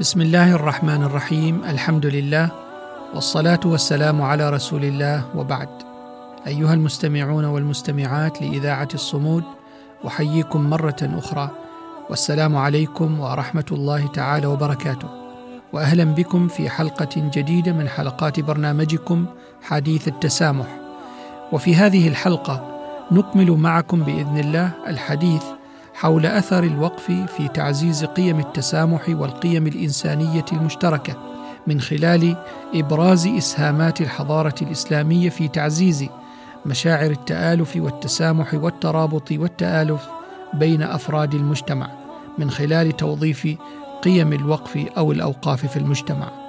[0.00, 2.50] بسم الله الرحمن الرحيم الحمد لله
[3.14, 5.68] والصلاه والسلام على رسول الله وبعد
[6.46, 9.44] ايها المستمعون والمستمعات لاذاعه الصمود
[10.06, 11.50] احييكم مره أخرى
[12.10, 15.08] والسلام عليكم ورحمه الله تعالى وبركاته
[15.72, 19.26] واهلا بكم في حلقه جديده من حلقات برنامجكم
[19.62, 20.66] حديث التسامح
[21.52, 22.80] وفي هذه الحلقة
[23.12, 25.42] نكمل معكم باذن الله الحديث
[25.98, 31.16] حول أثر الوقف في تعزيز قيم التسامح والقيم الإنسانية المشتركة
[31.66, 32.36] من خلال
[32.74, 36.06] إبراز إسهامات الحضارة الإسلامية في تعزيز
[36.66, 40.08] مشاعر التآلف والتسامح والترابط والتآلف
[40.54, 41.90] بين أفراد المجتمع
[42.38, 43.48] من خلال توظيف
[44.02, 46.47] قيم الوقف أو الأوقاف في المجتمع.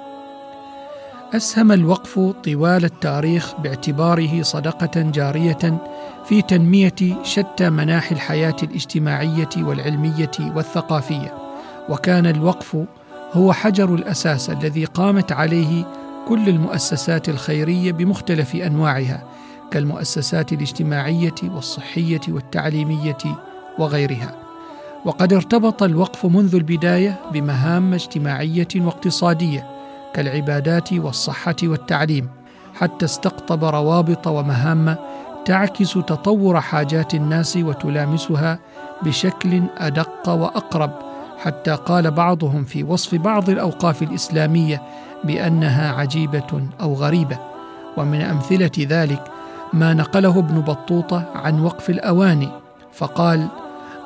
[1.34, 5.82] أسهم الوقف طوال التاريخ باعتباره صدقة جارية
[6.24, 11.34] في تنمية شتى مناحي الحياة الاجتماعية والعلمية والثقافية.
[11.88, 12.76] وكان الوقف
[13.32, 15.84] هو حجر الأساس الذي قامت عليه
[16.28, 19.24] كل المؤسسات الخيرية بمختلف أنواعها
[19.70, 23.18] كالمؤسسات الاجتماعية والصحية والتعليمية
[23.78, 24.34] وغيرها.
[25.04, 29.69] وقد ارتبط الوقف منذ البداية بمهام اجتماعية واقتصادية
[30.14, 32.28] كالعبادات والصحة والتعليم
[32.74, 34.96] حتى استقطب روابط ومهام
[35.44, 38.58] تعكس تطور حاجات الناس وتلامسها
[39.02, 40.90] بشكل أدق وأقرب.
[41.38, 44.82] حتى قال بعضهم في وصف بعض الأوقاف الإسلامية
[45.24, 47.38] بأنها عجيبة أو غريبة.
[47.96, 49.22] ومن أمثلة ذلك
[49.72, 52.48] ما نقله ابن بطوطة عن وقف الأواني
[52.92, 53.46] فقال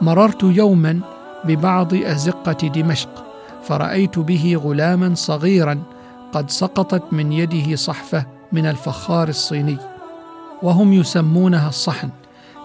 [0.01, 1.01] مررت يوما
[1.45, 3.25] ببعض أزقة دمشق
[3.63, 5.83] فرأيت به غلاما صغيرا
[6.35, 9.77] قد سقطت من يده صحفة من الفخار الصيني
[10.63, 12.11] وهم يسمونها الصحن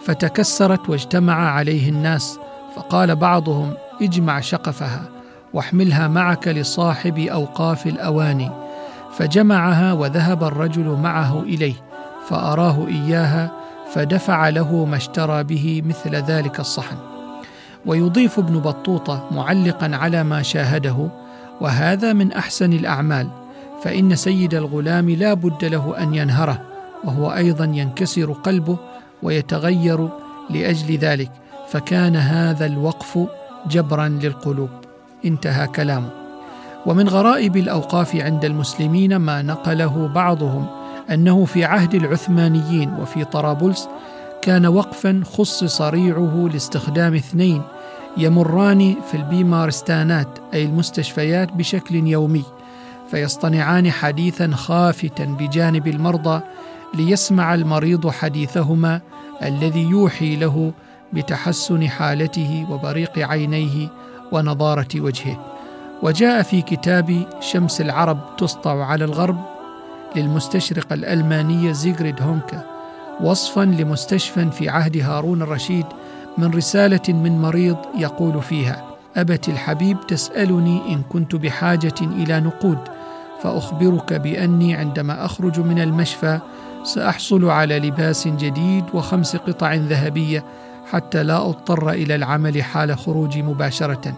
[0.01, 2.39] فتكسرت واجتمع عليه الناس
[2.75, 5.01] فقال بعضهم اجمع شقفها
[5.53, 8.51] واحملها معك لصاحب أوقاف الأواني.
[9.13, 11.75] فجمعها وذهب الرجل معه إليه
[12.27, 13.51] فأراه إياها
[13.93, 16.97] فدفع له ما اشترى به مثل ذلك الصحن.
[17.85, 21.09] ويضيف ابن بطوطة معلقا على ما شاهده
[21.61, 23.38] وهذا من أحسن الأعمال
[23.83, 26.61] فإن سيد الغلام لا بد له أن ينهره
[27.03, 28.77] وهو أيضا ينكسر قلبه
[29.23, 30.09] ويتغير
[30.49, 31.31] لأجل ذلك
[31.69, 33.19] فكان هذا الوقف
[33.69, 34.69] جبرا للقلوب.
[35.25, 36.09] انتهى كلامه
[36.85, 40.65] ومن غرائب الأوقاف عند المسلمين ما نقله بعضهم
[41.11, 43.87] أنه في عهد العثمانيين وفي طرابلس
[44.41, 47.61] كان وقفا خصص ريعه لاستخدام اثنين
[48.17, 52.43] يمران في البيمارستانات أي المستشفيات بشكل يومي.
[53.11, 56.41] فيصطنعان حديثا خافتا بجانب المرضى
[56.93, 59.01] ليسمع المريض حديثهما
[59.43, 60.71] الذي يوحي له
[61.13, 63.87] بتحسن حالته وبريق عينيه
[64.31, 65.55] ونضارة وجهه.
[66.03, 69.45] وجاء في كتاب شمس العرب تسطع على الغرب
[70.15, 72.65] للمستشرق الألماني زيغريد هونكا
[73.21, 75.85] وصفا لمستشفى في عهد هارون الرشيد
[76.37, 78.85] من رسالة من مريض يقول فيها
[79.17, 82.79] أبت الحبيب تسألني إن كنت بحاجة إلى نقود
[83.43, 86.39] فأخبرك بأني عندما أخرج من المشفى
[86.83, 90.45] سأحصل على لباس جديد وخمس قطع ذهبية
[90.91, 94.13] حتى لا أضطر إلى العمل حال خروجي مباشرة.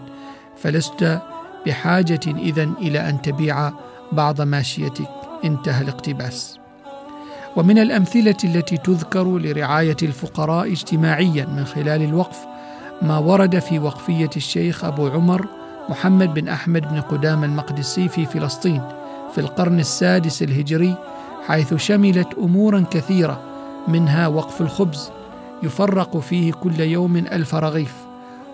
[0.56, 1.20] فلست
[1.66, 3.72] بحاجة اذا إلى أن تبيع
[4.12, 5.08] بعض ماشيتك.
[5.44, 6.58] انتهى الاقتباس.
[7.56, 12.38] ومن الأمثلة التي تذكر لرعاية الفقراء اجتماعيا من خلال الوقف
[13.02, 15.46] ما ورد في وقفية الشيخ أبو عمر
[15.88, 18.82] محمد بن أحمد بن قدام المقدسي في فلسطين.
[19.34, 20.94] في القرن السادس الهجري
[21.46, 23.40] حيث شملت أمورا كثيرة
[23.88, 25.10] منها وقف الخبز
[25.62, 27.94] يفرق فيه كل يوم ألف رغيف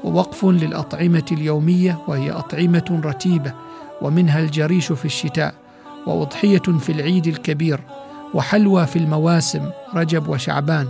[0.04, 3.52] ووقف للأطعمة اليومية وهي أطعمة رتيبة
[4.02, 5.54] ومنها الجريش في الشتاء
[6.06, 7.80] وأضحية في العيد الكبير
[8.34, 10.88] وحلوى في المواسم رجب وشعبان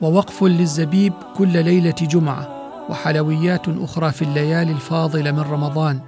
[0.00, 2.48] ووقف للزبيب كل ليلة جمعة
[2.90, 6.00] وحلويات أخرى في الليالي الفاضلة من رمضان.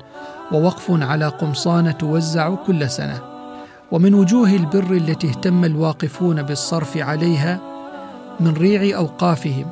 [0.53, 3.21] ووقف على قمصان توزع كل سنة.
[3.93, 7.61] ومن وجوه البر التي اهتم الواقفون بالصرف عليها
[8.41, 9.67] من ريع أوقافهم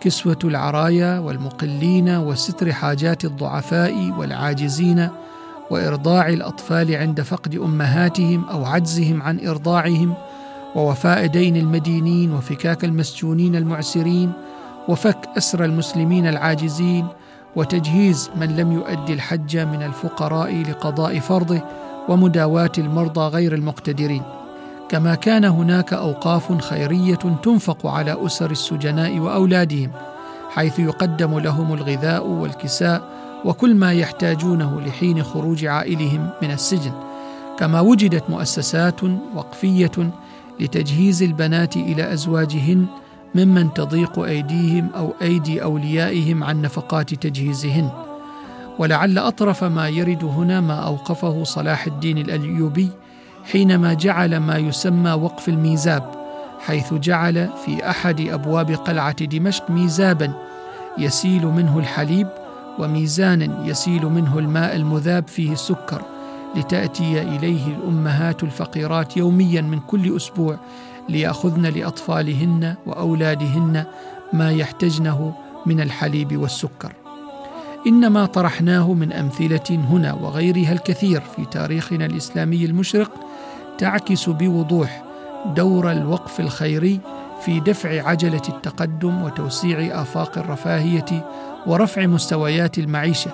[0.00, 5.08] كسوة العرايا والمقلين وستر حاجات الضعفاء والعاجزين
[5.70, 10.14] وإرضاع الأطفال عند فقد أمهاتهم أو عجزهم عن إرضاعهم
[10.76, 14.32] ووفاء دين المدينين وفكاك المسجونين المعسرين
[14.88, 17.06] وفك أسر المسلمين العاجزين
[17.56, 21.60] وتجهيز من لم يؤدي الحج من الفقراء لقضاء فرضه
[22.08, 24.22] ومداواة المرضى غير المقتدرين.
[24.88, 29.90] كما كان هناك أوقاف خيرية تنفق على أسر السجناء وأولادهم
[30.50, 33.02] حيث يقدم لهم الغذاء والكساء
[33.44, 36.92] وكل ما يحتاجونه لحين خروج عائلهم من السجن.
[37.58, 39.00] كما وجدت مؤسسات
[39.34, 40.10] وقفية
[40.60, 42.86] لتجهيز البنات إلى أزواجهن
[43.34, 47.90] ممن تضيق أيديهم أو أيدي أوليائهم عن نفقات تجهيزهن.
[48.78, 52.88] ولعل أطرف ما يرد هنا ما أوقفه صلاح الدين الايوبي
[53.52, 56.10] حينما جعل ما يسمى وقف الميزاب
[56.60, 60.32] حيث جعل في أحد أبواب قلعة دمشق ميزابا
[60.98, 62.28] يسيل منه الحليب
[62.78, 66.02] وميزانا يسيل منه الماء المذاب فيه السكر
[66.56, 70.56] لتأتي إليه الأمهات الفقيرات يوميا من كل أسبوع
[71.08, 73.84] ليأخذن لأطفالهن وأولادهن
[74.32, 75.34] ما يحتجنه
[75.66, 76.92] من الحليب والسكر.
[77.86, 83.10] إنما طرحناه من أمثلة هنا وغيرها الكثير في تاريخنا الإسلامي المشرق
[83.78, 85.04] تعكس بوضوح
[85.46, 87.00] دور الوقف الخيري
[87.40, 91.26] في دفع عجلة التقدم وتوسيع آفاق الرفاهية
[91.66, 93.30] ورفع مستويات المعيشة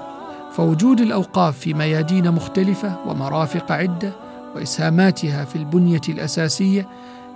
[0.53, 4.13] فوجود الأوقاف في ميادين مختلفة ومرافق عدة
[4.55, 6.89] وإسهاماتها في البنية الأساسية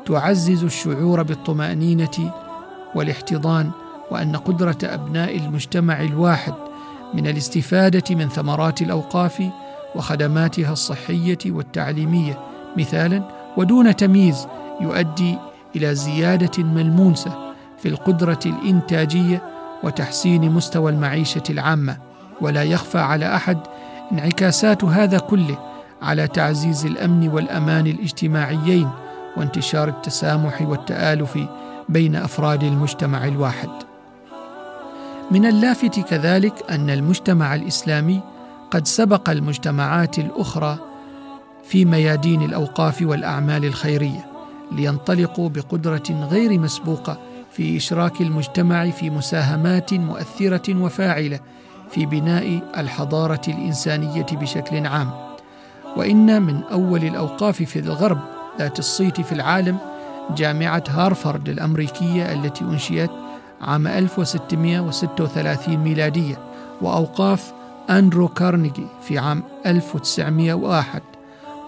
[0.06, 2.34] تعزز الشعور بالطمأنينة
[2.94, 3.70] والاحتضان
[4.10, 6.54] وأن قدرة أبناء المجتمع الواحد
[7.14, 9.42] من الاستفادة من ثمرات الأوقاف
[9.94, 12.40] وخدماتها الصحية والتعليمية
[12.76, 13.22] مثالا
[13.56, 14.46] ودون تمييز
[14.80, 15.38] يؤدي
[15.76, 19.42] إلى زيادة ملموسة في القدرة الإنتاجية
[19.82, 22.10] وتحسين مستوى المعيشة العامة.
[22.40, 23.58] ولا يخفى على أحد
[24.12, 25.58] انعكاسات هذا كله
[26.02, 28.88] على تعزيز الأمن والأمان الاجتماعيين
[29.40, 31.38] وانتشار التسامح والتآلف
[31.88, 33.70] بين أفراد المجتمع الواحد.
[35.30, 38.20] من اللافت كذلك أن المجتمع الإسلامي
[38.70, 40.78] قد سبق المجتمعات الأخرى
[41.64, 44.26] في ميادين الأوقاف والأعمال الخيرية
[44.72, 47.18] لينطلقوا بقدرة غير مسبوقة
[47.52, 51.40] في إشراك المجتمع في مساهمات مؤثرة وفاعلة
[51.90, 55.10] في بناء الحضارة الإنسانية بشكل عام.
[55.96, 58.18] وإن من أول الأوقاف في الغرب
[58.58, 59.78] ذات الصيت في العالم
[60.36, 63.10] جامعة هارفارد الأمريكية التي أنشئت
[63.60, 66.38] عام 1636 ميلادية
[66.82, 67.52] وأوقاف
[67.90, 71.02] أندرو كارنيجي في عام 1901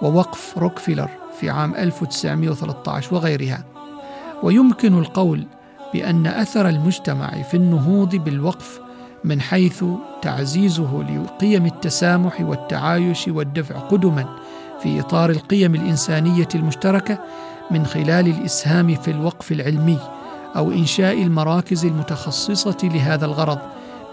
[0.03, 1.09] ووقف روكفيلر
[1.41, 3.65] في عام 1913 وغيرها.
[4.43, 5.47] ويمكن القول
[5.93, 8.81] بأن أثر المجتمع في النهوض بالوقف
[9.25, 9.85] من حيث
[10.23, 14.37] تعزيزه لقيم التسامح والتعايش والدفع قدما
[14.83, 17.19] في إطار القيم الإنسانية المشتركة
[17.71, 19.99] من خلال الإسهام في الوقف العلمي
[20.57, 23.59] أو إنشاء المراكز المتخصصة لهذا الغرض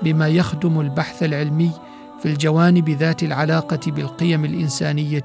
[0.01, 1.71] بما يخدم البحث العلمي
[2.19, 5.23] في الجوانب ذات العلاقة بالقيم الإنسانية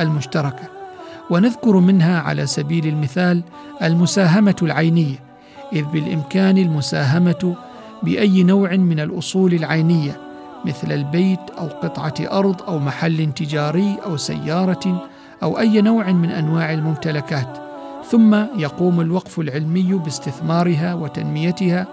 [0.00, 0.68] المشتركة.
[1.30, 3.42] ونذكر منها على سبيل المثال
[3.82, 5.16] المساهمة العينية
[5.72, 7.56] إذ بالإمكان المساهمة
[8.02, 10.25] بأي نوع من الأصول العينية
[10.66, 15.08] مثل البيت أو قطعة أرض أو محل تجاري أو سيارة
[15.42, 17.58] أو أي نوع من أنواع الممتلكات.
[18.10, 21.86] ثم يقوم الوقف العلمي باستثمارها وتنميتها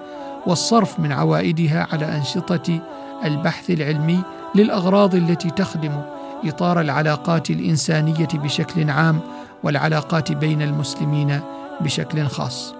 [0.48, 2.80] والصرف من عوائدها على أنشطة
[3.26, 4.20] البحث العلمي
[4.56, 6.02] للأغراض التي تخدم
[6.46, 9.20] إطار العلاقات الإنسانية بشكل عام
[9.64, 11.40] والعلاقات بين المسلمين
[11.82, 12.74] بشكل خاص.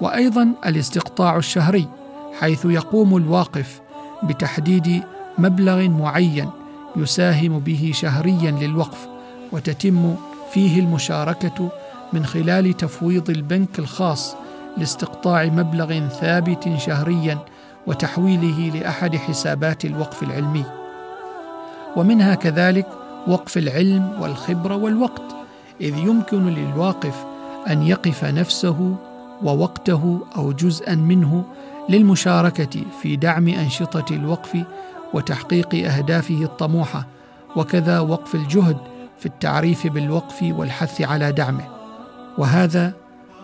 [0.00, 1.88] وأيضا الاستقطاع الشهري
[2.40, 3.80] حيث يقوم الواقف
[4.22, 5.02] بتحديد
[5.38, 6.50] مبلغ معين
[6.96, 9.08] يساهم به شهريا للوقف
[9.52, 10.14] وتتم
[10.52, 11.68] فيه المشاركة
[12.12, 14.34] من خلال تفويض البنك الخاص
[14.76, 17.38] لاستقطاع مبلغ ثابت شهريا
[17.86, 20.64] وتحويله لأحد حسابات الوقف العلمي.
[21.96, 22.86] ومنها كذلك
[23.26, 25.36] وقف العلم والخبرة والوقت
[25.80, 27.24] إذ يمكن للواقف
[27.70, 28.96] أن يقف نفسه
[29.42, 31.44] ووقته أو جزءا منه
[31.88, 34.58] للمشاركة في دعم أنشطة الوقف
[35.14, 37.06] وتحقيق أهدافه الطموحة
[37.56, 38.76] وكذا وقف الجهد
[39.18, 41.64] في التعريف بالوقف والحث على دعمه.
[42.38, 42.92] وهذا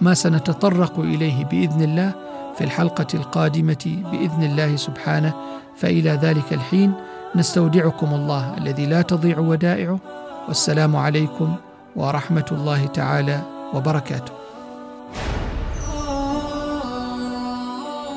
[0.01, 2.13] ما سنتطرق إليه بإذن الله
[2.59, 5.35] في الحلقة القادمة بإذن الله سبحانه.
[5.77, 6.93] فإلى ذلك الحين
[7.37, 9.99] نستودعكم الله الذي لا تضيع ودائعه.
[10.49, 11.55] والسلام عليكم
[11.97, 13.43] ورحمة الله تعالى
[13.75, 14.44] وبركاته.